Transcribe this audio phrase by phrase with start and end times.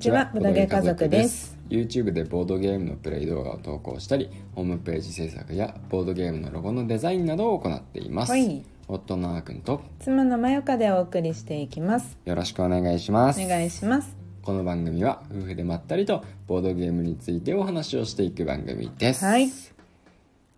[0.00, 1.58] ちはボドゲ家族です。
[1.68, 8.64] YouTube でボードゲームのプレイ動画を投稿したりホームページ制作やボードゲームのロゴのデザインなどを行っています、はい。
[8.88, 12.16] 夫のあーくんと妻のまよかでお送りしていきます。
[12.24, 13.44] よろしくお願いします。
[13.44, 14.16] お願いします。
[14.40, 19.48] この番組は夫婦でまったりとボードゲームについてお話をしていく番組です、はい。
[19.48, 19.52] 今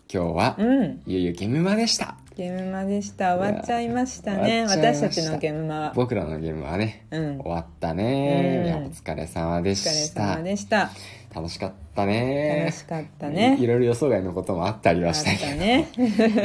[0.09, 1.03] 日は、うん。
[1.05, 3.37] いよいよゲームマでしたゲームマでした。
[3.37, 4.65] 終わっちゃいましたね。
[4.67, 5.93] 私たちのゲームマは。
[5.95, 7.39] 僕らのゲームはね、うん。
[7.41, 8.67] 終わったね、うん。
[8.67, 10.91] いやお疲れ様でお疲れした様でした。
[11.35, 12.63] 楽しかったね。
[12.65, 13.59] 楽しかったね。
[13.61, 15.51] いろいろ予想外のこともあったりはしたけど。
[15.53, 15.89] たね。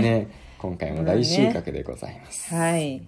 [0.01, 0.27] ね。
[0.57, 3.01] 今回も大収穫でございます、はい。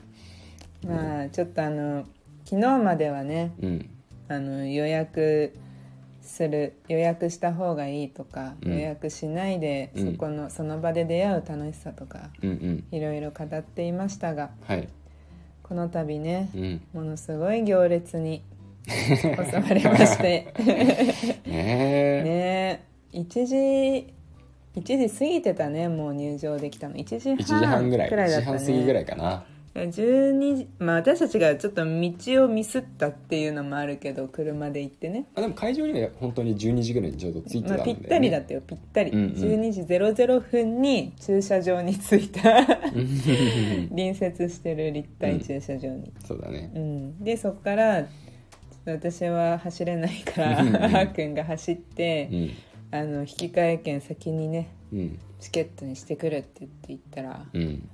[0.88, 2.06] まあちょっとあの
[2.46, 3.90] 昨日まではねうん。
[4.30, 5.54] あの予約
[6.30, 8.74] する予約した方がいいとか、うん。
[8.74, 10.14] 予約しないでうん。
[10.14, 12.84] そこの、その場で出会う楽しさとかうんうん。
[12.92, 14.88] いろいろ語っていましたがはい。
[15.64, 16.82] この度ねうん。
[16.94, 18.44] ものすごい行列に
[18.88, 20.54] 襲われまして。
[21.46, 22.24] ねえ。
[22.24, 24.14] ね1時
[24.76, 26.96] 1時過ぎてたねもう入場できたの。
[26.96, 28.10] 1時半1ぐらい。
[28.10, 28.58] 1らいだったね。
[28.58, 29.44] 半過ぎぐらいかな
[29.76, 35.28] 12時まあ私たちがちょっと道をミスったっていうのもあるけど車で行ってね。
[35.36, 39.32] あでも会場には本当に12時ぐらいにちょうど着いてたんまあ、で、ぴねったりだったよぴったり、うんうん。
[39.32, 42.42] 12時00分に駐車場に着いた。
[43.90, 46.72] 隣接してる立体駐車場に、そうだね。
[46.76, 47.24] うん。
[47.24, 48.08] でそこから
[48.86, 50.76] 私は走れないからあうんうん。
[50.76, 52.52] ーくんが走って、うん。
[52.92, 55.20] あの引き換え券先にねうん。
[55.40, 57.90] チケットにしてくるって言って言ったらうん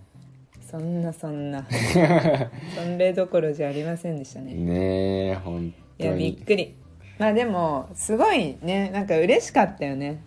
[0.69, 1.65] そんなそんな。
[2.75, 4.53] そんれどころじゃありませんでしたね。
[4.53, 6.75] ねえ本いやびっくり。
[7.17, 10.21] まあでもすごいねなんか嬉しかったよね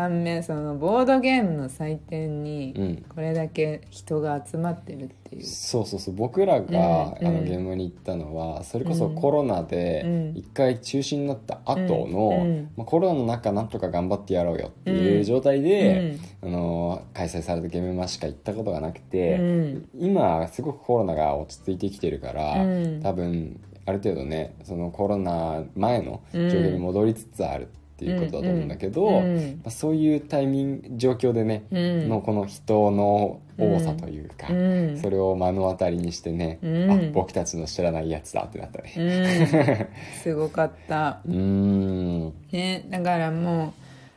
[0.00, 3.04] 反面そのボードゲームの祭典にうん。
[3.08, 6.14] これだけ人が集まってるっていう、そうそうそう。
[6.14, 10.32] 僕らが、あのゲームに行ったのはそれこそコロナでうん。
[10.36, 16.48] 一回中止になった後の、まあ、コロナの中なんとか頑張ってやろうよっていう状態で、うん。
[16.48, 19.88] あの開催されたゲームマしか行ったことがなくて、うん。
[19.98, 23.02] 今すごくコロナが落ち着いてきてるから、うん。
[23.02, 27.66] 多分ある程度ねそのコロナ前の状況に戻りつつあるっ
[28.00, 32.08] ていうことだと思うんだけど、うんうんまあ、そういうタイミング状況でね、うん。
[32.08, 34.98] のこの人の多さというか、うん。
[35.00, 36.90] それを目の当たりにしてね、うん。
[36.90, 38.94] あ僕たちの知らないやつだってなったね。
[38.96, 39.86] うん。
[40.22, 41.20] すごかった。
[41.26, 42.32] うーん。
[42.50, 43.72] ねだからもう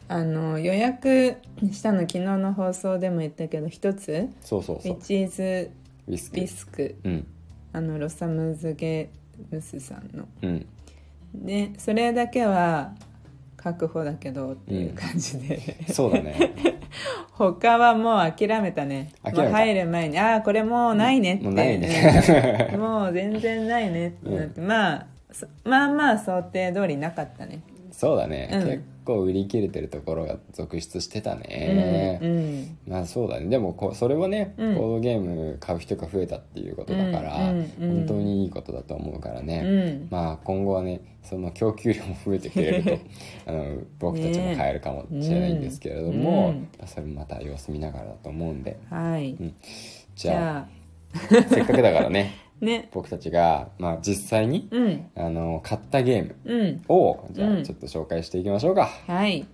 [0.08, 1.36] あの予約
[1.72, 4.94] したの昨日の放送でも言ったけど一つそうそうそう。
[4.94, 5.72] ウィチーズ
[6.08, 7.28] ウィスクビスクうん。
[7.74, 9.10] あのロサムズゲ
[9.52, 10.26] ムスさんの。
[10.42, 10.66] うん。
[11.36, 12.94] でそれだけは
[13.64, 16.36] 確保だけどっていう感じで、そうだね。
[17.32, 19.12] 他はもう諦めたね。
[19.24, 19.44] 諦めた。
[19.44, 22.70] もう入る前にああこれもうないねって、もうないね。
[22.74, 27.62] う んもう全然ないねってなって、まあそまあまあ想定通りなかったね。
[27.92, 28.60] そうだね、うん。
[28.66, 32.78] 結構売り切れてるところが続出してたね、うんうん。
[32.88, 33.48] まあそうだね。
[33.48, 34.76] でもこそれはね、うん。
[34.76, 39.68] ボードゲーム買う人が増えたっていうことだから、うん本当にいいことだと思うからね、う
[40.06, 40.08] ん。
[40.10, 43.00] まあ今後はねその供給量も増えてくれると
[43.48, 46.68] あの僕たちも買えるかもしれないんですけれども、うん。
[46.78, 48.78] まあそれもまた様子見ながらだと思うんで。
[48.90, 49.54] はい、ん。
[50.16, 50.60] じじゃあ。
[50.60, 50.84] ゃ
[51.50, 52.32] せっかくだからね。
[52.36, 52.90] あ ね。
[52.92, 55.06] 僕たちが、まあ、実際にうん。
[55.16, 56.82] あの買ったゲームうん。
[56.88, 57.60] をじゃうん。
[57.60, 58.90] あちょっと紹介していきましょうか。
[59.08, 59.46] はい。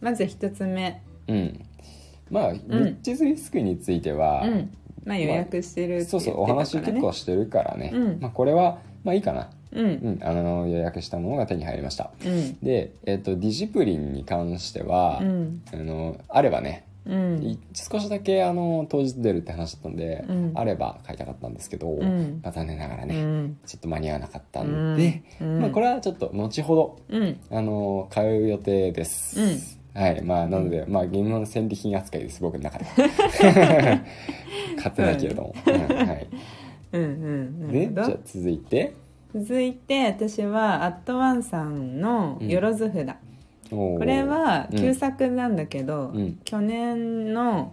[0.00, 1.02] まず一つ目。
[1.28, 1.64] うん。
[2.30, 4.70] まあ、リッチズリスクについては、うん。
[5.04, 8.20] まあ予約してるってそうそうお話結構してるからね、うん。
[8.20, 9.86] まあ、これはまあいいかな、うん。
[9.86, 12.10] うん、あの予約したものが手に入りました。
[12.24, 12.58] うん。
[12.60, 15.62] で、えっとディジプリンに関しては、うん。
[15.72, 17.42] あのあればねうん。
[17.42, 20.52] い少しだけあの当日出るって話だったんで、うん。
[20.54, 22.40] あれば買いたかったんですけど、ん。
[22.42, 23.58] まあ、残念ながらうね、ん。
[23.66, 25.60] ちょっと間に合わなかったんで、うん。
[25.60, 27.40] まあ、これはちょっと後ほどうん。
[27.50, 30.00] あの買う予定です、うん。
[30.00, 30.22] はい。
[30.22, 34.04] まあなので、まあゲームの戦利品扱いです僕の中では。
[34.80, 36.28] 買ってないけれども、うんはい、
[36.92, 38.94] うんうんなでじゃあ続いて。
[39.32, 43.08] 続いて私はアットワンさんの「よろず札」
[43.70, 44.78] ここれはうん。
[44.78, 46.40] 旧作なんだけど、うん。
[46.44, 47.72] 去年の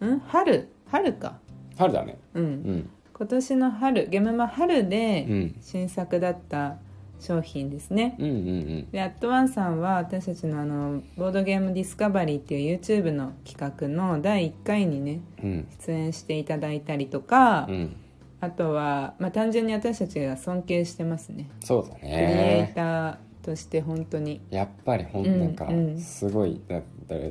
[0.00, 0.20] ん？
[0.26, 0.68] 春？
[0.86, 1.38] 春か。
[1.76, 2.18] 春だね。
[2.34, 2.90] うん、うん。
[3.12, 5.56] 今年の春ゲームマ春でうん。
[5.60, 6.76] 新作だった
[7.18, 8.90] 商品ですね、うんうんうん。
[8.90, 15.68] でアットワンさんは私たちのあのボードゲームディスカバリーっていう YouTube の企画の第1回にねうん。
[15.86, 17.96] 出演していただいたりとか、うん。
[18.40, 21.50] あとは、まあ、単純に私たちが尊敬してますね。
[21.62, 24.40] そうだクリエイねターとして本当に。
[24.50, 25.98] やっぱりほんうんなんかうん。
[25.98, 26.82] すごいだだ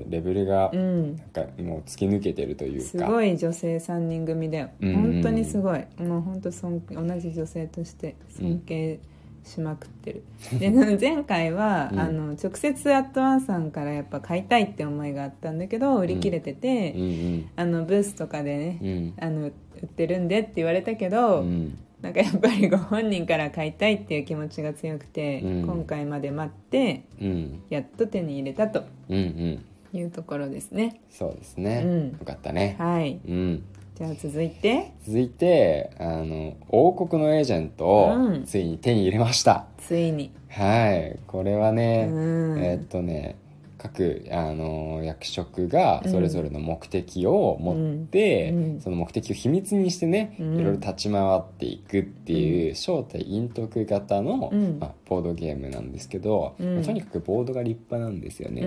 [0.09, 1.15] レベルがうん。
[1.15, 2.87] なんかもう突き抜けてるというか。
[2.87, 4.89] すごい女性3人組だよ、うん。
[4.89, 5.85] うん本当にすごい。
[5.97, 8.99] もう本当尊同じ女性として尊敬
[9.43, 10.23] しまくってる。
[10.59, 10.69] で
[10.99, 11.99] 前回は、うん。
[11.99, 17.45] あの直接アットワンさんからやっぱ買いたいって思いがあったんだけど売り切れてて、うんうん。
[17.55, 19.13] あのブースとかでね、うん。
[19.19, 19.53] あの売
[19.85, 25.61] ってるんでって言われたけど、うんなんかやっぱりご本人から買いたいっていう気持ちが強くて、うん。
[25.63, 27.61] 今回まで待ってうん。
[27.69, 29.65] やっと手に入れたとうんうん。
[29.97, 31.01] いうところですね。
[31.09, 32.07] そうですね、うん。
[32.11, 32.75] よかったね。
[32.79, 33.19] はい。
[33.27, 33.63] うん。
[33.95, 34.93] じゃあ続いて。
[35.05, 38.45] 続いてあの王国のエージェントをうん。
[38.45, 40.31] ついに手に入れました、ついに。
[40.47, 41.19] はい。
[41.27, 42.63] これはね、うん。
[42.63, 43.35] えーっとね
[43.79, 48.63] 各あの役職がそれぞれの目的を持って、うん。
[48.63, 48.81] うん。
[48.81, 50.59] その目的を秘密にしてね、うん。
[50.59, 54.77] いろいろ立ち回っていくっていう正体陰徳型の、うん。
[54.79, 56.75] まあ、ボードゲームなんですけど、うん。
[56.75, 58.61] まあとにかくボードが立派なんですよね。
[58.61, 58.65] う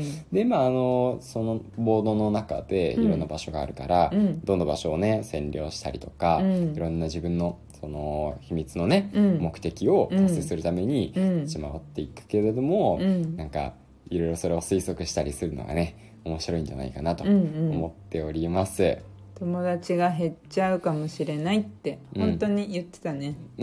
[0.00, 0.26] ん。
[0.32, 4.40] でまああのそのボードの中でいろんな場所があるから、うん。
[4.44, 6.74] どの場所をね占領したりとか、うん。
[6.74, 9.38] いろんな自分のその秘密のね、うん。
[9.38, 11.40] 目的を達成するためにうん。
[11.42, 13.36] 立ち回っていくけれども、うん。
[13.36, 13.74] なんか
[14.10, 18.98] いろいろそれを推測したりするのがね面白いんじゃないかなとうんうん思っております。
[19.38, 22.22] 友達が減っちゃうかもしれないってうん。
[22.22, 23.34] 本当に言ってたね、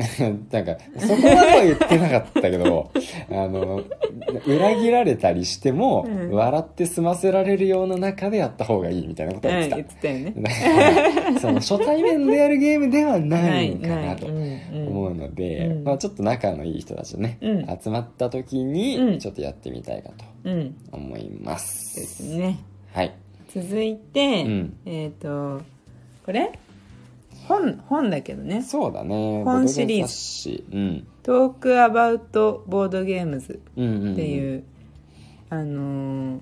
[0.51, 2.92] なんかそこまでは言ってなかったけど
[3.31, 3.83] あの
[4.45, 6.31] 裏切られたりしても、うん。
[6.31, 10.33] 笑って済ませられるような中でやった方がいいみたいなことうん、は言って言ってたよね。
[11.39, 15.83] その初対面でやるゲームではないかなとうんうん思うので、うん。
[15.83, 17.80] まあ、ちょっと仲のいい人たちとね、うん。
[17.81, 18.74] 集まった時うん。
[18.74, 20.75] にちょっとやってみたいかとうん。
[20.92, 21.54] 思いま。
[21.54, 22.57] ですすね。
[22.94, 23.13] はい、
[23.55, 24.77] 続いて、うん。
[24.85, 25.61] えっ、と
[26.25, 26.59] これ？
[27.47, 28.61] 本本だけどね。
[28.63, 29.43] そうだね。
[29.43, 30.07] 本シリーズ。
[30.07, 30.63] ボドゲ雑誌。
[30.71, 34.13] うん「トークアバウトボードゲームズ」うんうんうん。
[34.13, 34.63] っていう、
[35.49, 36.39] あのー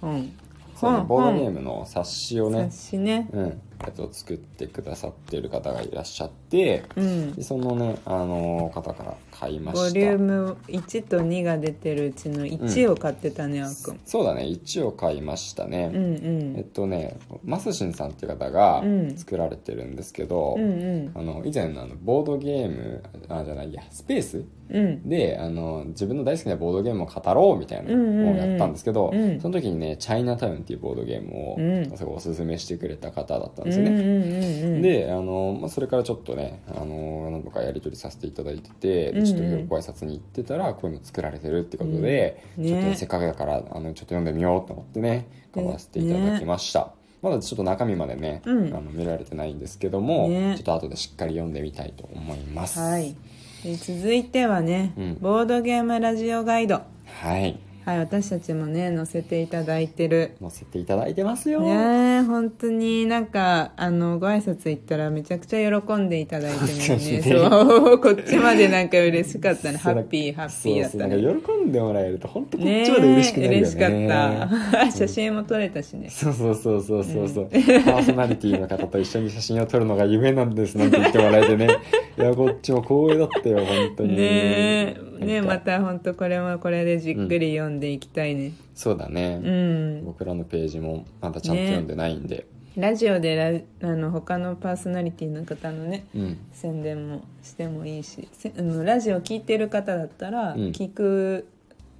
[0.00, 0.32] 本。
[0.76, 0.98] そうね。
[0.98, 2.64] 本ボードゲームの冊子をね。
[2.70, 3.28] 冊子ね。
[3.32, 7.32] うん、やつを作ってくださってる方がいらっしゃってうん。
[7.32, 9.98] でそのね、あの方から買いまボした。
[9.98, 14.00] リューム1と2が出てるうちの1を買ってたね、あーくん。
[14.04, 16.54] そうだね1を買いましたね、うんうん。
[16.56, 19.16] えっとねマスシンさんっていう方がうん。
[19.16, 21.12] 作られてるんですけど、うんうん。
[21.14, 25.08] あの以前のあのボードゲームあじゃないやスペースうん。
[25.08, 29.18] であの自分の大好きなボードゲームを語ろうみたいなのをやったんですけど、うん。
[29.18, 31.96] うんうんその時にね「チャイナタウン」っていうボードゲームをうん。
[31.96, 34.80] すごいおすすめしてくれた方だったんうんですよね。
[34.80, 42.70] であの、まあ、それからちょっとねあの何度かやり取りさせていただいてて、でちょっとご挨拶に行ってたらこういうの作られてるってことで、うんね。
[42.70, 46.92] ちょっとねせっかくだからあのちょっと読んでみようと思ってね買わせていただきました、
[47.22, 48.74] まだちょっと中身までね、うん。
[48.74, 50.54] あの見られてないんですけども、ね。
[50.56, 52.78] ちょっと後でしっかり読んでみたいと思います。
[52.78, 53.16] はい。
[53.64, 55.18] で続いてはね、うん。
[55.20, 56.82] ボードゲームラジオガイド。
[57.06, 60.36] はいはい私たちもね載せていただいてる。
[60.40, 63.06] 載せていただいてますよ、ねえ本当に。
[63.06, 67.16] なんかあのご挨拶行ったらめちゃくちゃ喜んでいただいてる 確かにね。
[67.18, 68.00] ねそう。
[68.02, 69.78] こっちまでなんか嬉しかったね。
[69.78, 71.16] ハッピーハッピーだったね。
[71.16, 73.58] 喜んでもらえると本当こっねちまで嬉しくなるよね。
[73.58, 73.88] 嬉しか
[74.82, 74.90] った。
[74.90, 76.08] 写真も撮れたしね。
[76.10, 77.28] そうそうそうそうそう。
[77.28, 81.68] そう、パーソナリティの方と一緒に写真を撮るのが夢なんですなんて言ってもらえてね。
[82.18, 83.66] いやこっちも光栄だったよ本
[83.96, 84.16] 当に。
[84.16, 88.52] ねえねまた本当これもこれでじっくり読んでいきたいね。
[88.74, 92.46] そうだね、うん、僕らのページもまだちゃんと読んでないんで、
[92.76, 96.38] ラジオでラあの他のパーソナリティの方のねうん。
[96.52, 100.60] 宣伝もしてもいいしせあのラジオ聞いてる方だったらうん。
[100.72, 101.48] 聞く、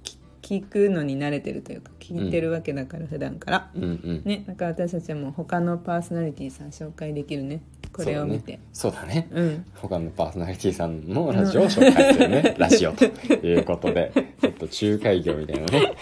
[0.03, 3.71] き聞くのに慣れてるというか聞いてるわけだから、普段から。
[3.75, 4.21] うんうん。
[4.23, 7.61] ねなんか私たちも他のパーソナリティさん紹介できるね
[7.97, 8.59] これを見て。
[8.71, 9.27] そうだね。
[9.31, 9.65] う,、ん。
[9.75, 15.95] 他のパーソナリティさんのラジオを紹介するね、 ラジオということでちょっと仲介業みたいなね。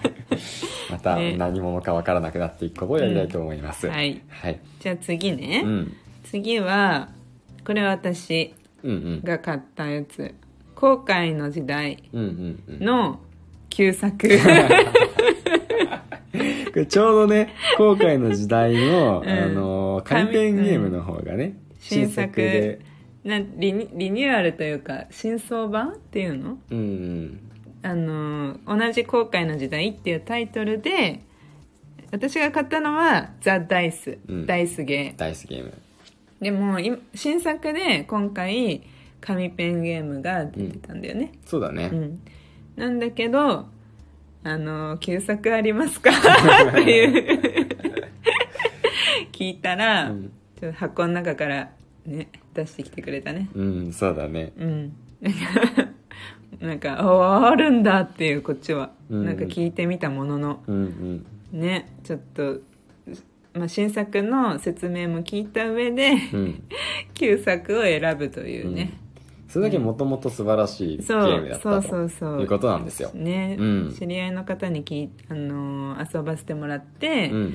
[0.90, 1.36] またね。
[1.36, 3.92] 何者か分からなくなっていくことをやりたいと思います、うん。
[3.92, 4.20] はい。
[4.28, 7.10] はい、じゃあ次ね、うん、次は
[7.64, 9.22] これは私うんうん。
[9.22, 10.34] が買ったやつ
[10.74, 13.20] 「後悔の時代うんうんうん」の
[13.68, 14.26] 旧作。
[16.72, 19.28] これちょうどね後悔の時代の、うん。
[19.28, 22.80] あの紙ペンゲームの方がね、新作で。
[23.22, 26.58] なんリニリニューアルというか新装版っていうの？
[26.70, 27.40] うんうん。
[27.82, 31.20] あの同じ「後悔の時代」っていうタイトルで
[32.12, 34.46] 私が買ったのは「ザ・ダイス」うん。
[34.46, 35.70] ダイスゲダイスゲーム。
[36.40, 38.82] ーでも今新作で今回
[39.20, 41.32] 紙ペンゲームが出てたんだよね。
[41.44, 42.20] そうだね、うん、
[42.76, 43.66] なんだけど
[44.42, 46.10] あの旧作ありますか？
[46.72, 47.39] っていう
[49.40, 51.70] 聞いたら、うんちょっと箱の中から
[52.04, 53.48] ね出してきてくれたね。
[53.54, 54.52] うんそうだね。
[54.58, 54.92] うん。
[56.60, 59.24] なんかああるんだっていうこっちは、うん。
[59.24, 60.62] なんか聞いてみたものの。
[60.66, 61.58] うんうん。
[61.58, 62.60] ねちょっと、
[63.54, 66.62] まあ、新作の説明も聞いた上で、うん。
[67.14, 68.92] 旧作を選ぶというね、
[69.48, 73.10] それだけもともと素晴らしいゲそうームだったそうそうそうということなんですよ。
[73.14, 73.94] ね、うん。
[73.98, 77.54] 知り合いの方にき、あのー遊ばせてもらって、うん。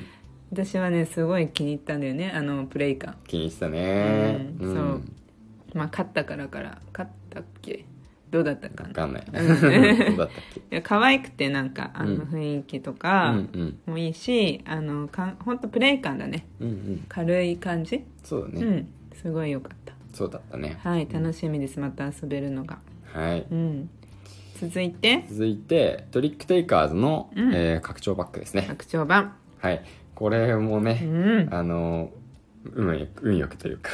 [0.52, 4.54] 私はねすごい気に入ったんだよねあのプレイ感気に入ってたね。
[4.60, 4.74] うん。
[4.74, 5.02] そう。
[5.74, 7.84] まあ勝ったからから勝ったっけ？
[8.30, 8.88] どうだったかな？
[8.88, 9.24] わかんない。
[9.26, 9.98] うん。
[10.08, 10.60] どうだったっけ？
[10.60, 12.20] いや可愛くてなんかあのうん。
[12.22, 13.78] 雰囲気とうかんうん。
[13.86, 16.46] もいいし、あのかん本当プレイ感だね。
[16.60, 17.04] うんうん。
[17.08, 18.64] 軽い感じ、そうだね。
[18.66, 18.88] うん。
[19.14, 19.94] すごい良かった。
[20.12, 20.78] そうだったね。
[20.82, 22.78] はい楽しみですまた遊べるのが。
[23.12, 23.46] はい。
[23.50, 23.90] うん。
[24.58, 25.24] 続いて？
[25.28, 27.52] 続いて、トリックテイカーズの、うん。
[27.52, 28.64] えー拡張パックですね。
[28.68, 29.34] 拡張版。
[29.58, 29.82] はい。
[30.16, 31.54] これもうね、ん。
[31.54, 32.10] あの、
[32.74, 33.90] 運よく、運よくというか、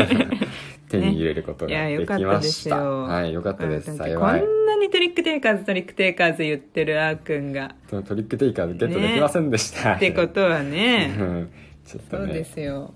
[0.90, 2.50] 手に入れることができました。
[2.52, 3.02] すよ。
[3.04, 3.96] はい、よかったです。
[3.96, 4.42] 幸い。
[4.42, 7.74] んなにトリックテイカーズトリックテイカーズ言ってるあーくんが。
[7.88, 9.94] トリックテイカーズゲットできませんでした。
[9.94, 11.48] ってことはうねん。
[11.86, 12.92] ちょっとそうでね、すよ。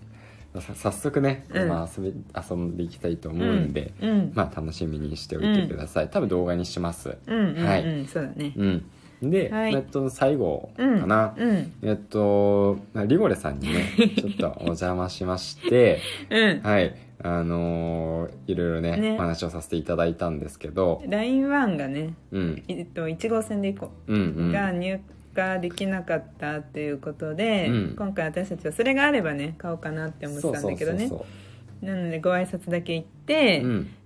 [0.61, 1.69] さ早速ね、うん。
[1.69, 2.15] まあ遊び、
[2.51, 4.11] 遊んでいきたいと思うんで、うん。
[4.11, 4.33] うん。
[4.35, 6.09] まあ楽しみにしておいてください。
[6.11, 7.17] 多分動画にします。
[7.27, 8.07] うんうんうん、はい。
[8.07, 8.53] そうだね。
[8.55, 8.85] うん。
[9.23, 9.75] で、はい。
[9.75, 11.35] えっと、最後うんかな。
[11.37, 11.73] うん。
[11.83, 13.85] えっと、まあリゴレさんにね、
[14.19, 16.01] ちょっとお邪魔しまして、
[16.31, 16.61] うん。
[16.63, 19.13] はい、あのーいろいろねね。
[19.13, 24.53] お話をさせていただいたんですけど、ライン1がねうん、えっと1号線で行こうん、うう、ん。
[24.53, 24.99] が入
[25.37, 27.95] 荷できなかったっていうことで、うん。
[27.97, 30.99] 今回私たちはそれがあればね買おうかなって思ってたんだけどね。
[31.01, 33.65] そうそうそうなのでご挨拶だけ行って、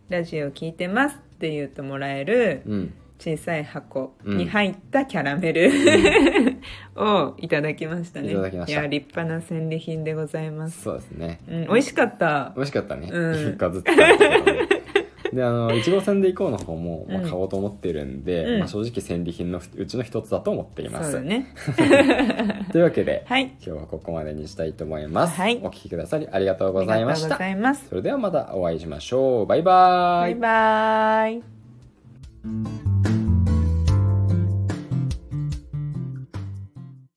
[0.09, 2.95] ラジオ聞いてますって言うともらえるうん。
[3.19, 4.39] 小さい箱うん。
[4.39, 5.71] に入ったキャラメル、
[6.97, 8.33] をいただきましたね。
[8.33, 8.83] いただきました。
[8.83, 11.41] や立派な戦利品でございます、そうですね。
[11.49, 12.53] うん、美味しかった。
[12.57, 13.09] 美味しかったね。
[13.13, 13.35] うん。
[13.35, 14.77] ずつ食べたけどね
[15.33, 18.59] で、あの、1号線で行こうの方も、まあ、うん買おうと思ってるんで、うん。
[18.61, 21.13] まあ、正直戦利品のうちの一つだと思っています。
[21.13, 21.53] そうだね。
[22.73, 23.45] というわけで、はい。
[23.45, 25.39] 今日はここまでにしたいと思います。
[25.39, 25.61] はい。
[25.63, 27.27] お聞きくださりありがとうございました。
[27.27, 27.51] ありがとうござ。
[27.51, 27.89] います。
[27.89, 29.47] それではまたお会いしましょう。
[29.47, 30.35] バイバーイ。
[30.37, 31.56] バイバイ
[32.47, 33.16] Thank you.